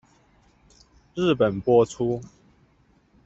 [1.13, 2.21] 日本播出。